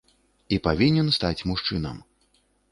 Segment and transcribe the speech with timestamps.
[0.57, 2.03] І павінен стаць мужчынам.